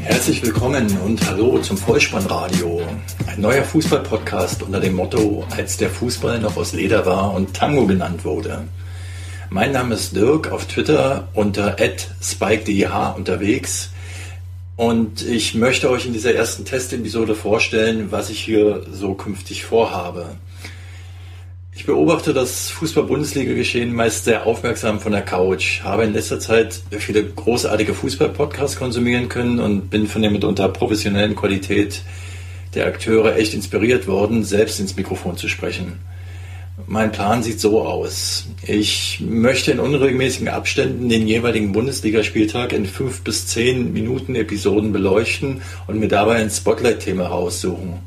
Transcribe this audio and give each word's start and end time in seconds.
Herzlich 0.00 0.42
willkommen 0.42 0.98
und 1.04 1.26
hallo 1.28 1.58
zum 1.58 1.76
Vollspannradio. 1.76 2.80
Ein 3.26 3.40
neuer 3.40 3.62
Fußball-Podcast 3.62 4.62
unter 4.62 4.80
dem 4.80 4.94
Motto, 4.94 5.44
als 5.50 5.76
der 5.76 5.90
Fußball 5.90 6.38
noch 6.40 6.56
aus 6.56 6.72
Leder 6.72 7.04
war 7.04 7.34
und 7.34 7.54
Tango 7.54 7.86
genannt 7.86 8.24
wurde. 8.24 8.64
Mein 9.50 9.72
Name 9.72 9.94
ist 9.94 10.16
Dirk, 10.16 10.50
auf 10.50 10.66
Twitter 10.66 11.28
unter 11.34 11.76
@spike_deh 12.22 13.14
unterwegs. 13.14 13.90
Und 14.78 15.26
ich 15.26 15.56
möchte 15.56 15.90
euch 15.90 16.06
in 16.06 16.12
dieser 16.12 16.36
ersten 16.36 16.64
Testepisode 16.64 17.34
vorstellen, 17.34 18.12
was 18.12 18.30
ich 18.30 18.38
hier 18.38 18.84
so 18.92 19.14
künftig 19.14 19.64
vorhabe. 19.64 20.36
Ich 21.74 21.84
beobachte 21.84 22.32
das 22.32 22.70
Fußball-Bundesliga-Geschehen 22.70 23.92
meist 23.92 24.24
sehr 24.24 24.46
aufmerksam 24.46 25.00
von 25.00 25.10
der 25.10 25.22
Couch, 25.22 25.82
habe 25.82 26.04
in 26.04 26.12
letzter 26.12 26.38
Zeit 26.38 26.80
viele 26.96 27.24
großartige 27.24 27.92
Fußball-Podcasts 27.92 28.78
konsumieren 28.78 29.28
können 29.28 29.58
und 29.58 29.90
bin 29.90 30.06
von 30.06 30.22
der 30.22 30.30
mitunter 30.30 30.68
professionellen 30.68 31.34
Qualität 31.34 32.02
der 32.76 32.86
Akteure 32.86 33.34
echt 33.34 33.54
inspiriert 33.54 34.06
worden, 34.06 34.44
selbst 34.44 34.78
ins 34.78 34.94
Mikrofon 34.94 35.36
zu 35.36 35.48
sprechen. 35.48 35.98
Mein 36.86 37.12
Plan 37.12 37.42
sieht 37.42 37.60
so 37.60 37.82
aus. 37.82 38.46
Ich 38.66 39.20
möchte 39.20 39.72
in 39.72 39.80
unregelmäßigen 39.80 40.48
Abständen 40.48 41.08
den 41.08 41.26
jeweiligen 41.26 41.72
Bundesligaspieltag 41.72 42.72
in 42.72 42.86
fünf 42.86 43.22
bis 43.22 43.46
zehn 43.46 43.92
Minuten 43.92 44.34
Episoden 44.34 44.92
beleuchten 44.92 45.62
und 45.86 45.98
mir 45.98 46.08
dabei 46.08 46.36
ein 46.36 46.50
Spotlight-Thema 46.50 47.26
raussuchen. 47.26 47.98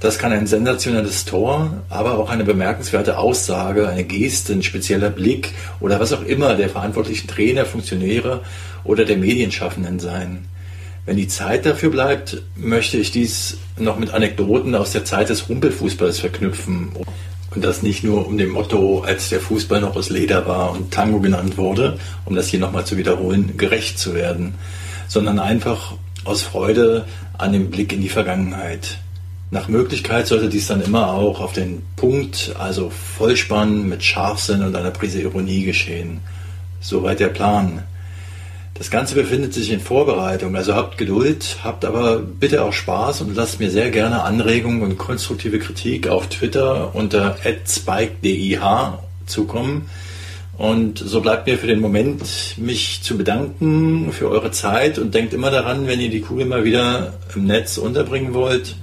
Das 0.00 0.18
kann 0.18 0.32
ein 0.32 0.46
sensationelles 0.46 1.24
Tor, 1.24 1.82
aber 1.88 2.18
auch 2.18 2.30
eine 2.30 2.44
bemerkenswerte 2.44 3.18
Aussage, 3.18 3.88
eine 3.88 4.04
Geste, 4.04 4.52
ein 4.52 4.62
spezieller 4.62 5.10
Blick 5.10 5.54
oder 5.80 5.98
was 5.98 6.12
auch 6.12 6.22
immer 6.22 6.54
der 6.54 6.68
verantwortlichen 6.68 7.26
Trainer, 7.26 7.64
Funktionäre 7.64 8.42
oder 8.84 9.04
der 9.04 9.16
Medienschaffenden 9.16 9.98
sein. 9.98 10.44
Wenn 11.06 11.16
die 11.16 11.28
Zeit 11.28 11.66
dafür 11.66 11.90
bleibt, 11.90 12.42
möchte 12.54 12.98
ich 12.98 13.10
dies 13.10 13.56
noch 13.78 13.98
mit 13.98 14.12
Anekdoten 14.12 14.74
aus 14.74 14.92
der 14.92 15.04
Zeit 15.04 15.30
des 15.30 15.48
Rumpelfußballs 15.48 16.20
verknüpfen. 16.20 16.90
Und 17.58 17.64
das 17.64 17.82
nicht 17.82 18.04
nur 18.04 18.24
um 18.24 18.38
dem 18.38 18.50
Motto, 18.50 19.00
als 19.00 19.30
der 19.30 19.40
Fußball 19.40 19.80
noch 19.80 19.96
aus 19.96 20.10
Leder 20.10 20.46
war 20.46 20.70
und 20.70 20.92
Tango 20.92 21.18
genannt 21.18 21.58
wurde, 21.58 21.98
um 22.24 22.36
das 22.36 22.46
hier 22.46 22.60
nochmal 22.60 22.86
zu 22.86 22.96
wiederholen, 22.96 23.56
gerecht 23.56 23.98
zu 23.98 24.14
werden, 24.14 24.54
sondern 25.08 25.40
einfach 25.40 25.94
aus 26.22 26.42
Freude 26.42 27.04
an 27.36 27.52
dem 27.52 27.68
Blick 27.68 27.92
in 27.92 28.00
die 28.00 28.10
Vergangenheit. 28.10 28.98
Nach 29.50 29.66
Möglichkeit 29.66 30.28
sollte 30.28 30.48
dies 30.48 30.68
dann 30.68 30.82
immer 30.82 31.12
auch 31.12 31.40
auf 31.40 31.52
den 31.52 31.82
Punkt, 31.96 32.54
also 32.60 32.90
Vollspann 32.90 33.88
mit 33.88 34.04
Scharfsinn 34.04 34.62
und 34.62 34.76
einer 34.76 34.92
Prise 34.92 35.20
Ironie 35.20 35.64
geschehen. 35.64 36.20
Soweit 36.80 37.18
der 37.18 37.26
Plan. 37.26 37.82
Das 38.74 38.90
Ganze 38.90 39.16
befindet 39.16 39.54
sich 39.54 39.72
in 39.72 39.80
Vorbereitung, 39.80 40.54
also 40.54 40.74
habt 40.74 40.98
Geduld, 40.98 41.58
habt 41.64 41.84
aber 41.84 42.18
bitte 42.18 42.62
auch 42.62 42.72
Spaß 42.72 43.22
und 43.22 43.34
lasst 43.34 43.58
mir 43.58 43.70
sehr 43.70 43.90
gerne 43.90 44.22
Anregungen 44.22 44.82
und 44.82 44.98
konstruktive 44.98 45.58
Kritik 45.58 46.06
auf 46.06 46.28
Twitter 46.28 46.94
unter 46.94 47.36
@spike_dih 47.42 48.60
zukommen. 49.26 49.90
Und 50.56 50.98
so 50.98 51.20
bleibt 51.20 51.46
mir 51.46 51.56
für 51.56 51.68
den 51.68 51.80
Moment, 51.80 52.22
mich 52.56 53.00
zu 53.02 53.16
bedanken 53.16 54.12
für 54.12 54.28
eure 54.28 54.50
Zeit 54.50 54.98
und 54.98 55.14
denkt 55.14 55.32
immer 55.32 55.52
daran, 55.52 55.86
wenn 55.86 56.00
ihr 56.00 56.10
die 56.10 56.20
Kugel 56.20 56.46
mal 56.46 56.64
wieder 56.64 57.14
im 57.34 57.46
Netz 57.46 57.78
unterbringen 57.78 58.34
wollt, 58.34 58.74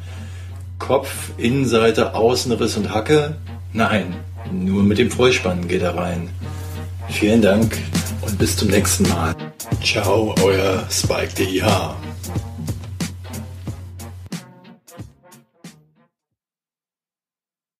Kopf, 0.80 1.31
Innenseite, 1.38 2.16
Außenriss 2.16 2.77
und 2.77 2.94
Hacke? 2.94 3.36
Nein, 3.73 4.16
nur 4.52 4.83
mit 4.83 4.97
dem 4.97 5.11
Vollspann 5.11 5.67
geht 5.67 5.81
er 5.81 5.95
rein. 5.95 6.30
Vielen 7.09 7.42
Dank 7.42 7.77
und 8.26 8.38
bis 8.38 8.58
zum 8.58 8.70
nächsten 8.70 9.08
Mal. 9.09 9.36
Ciao, 9.84 10.34
euer 10.42 10.83
Spike 10.89 11.33
DIH. 11.38 11.95